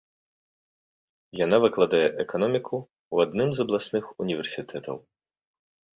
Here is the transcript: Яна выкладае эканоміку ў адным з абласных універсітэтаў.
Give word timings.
Яна 1.45 1.57
выкладае 1.65 2.07
эканоміку 2.25 2.75
ў 2.79 3.15
адным 3.29 3.49
з 3.59 3.67
абласных 3.69 4.05
універсітэтаў. 4.27 4.97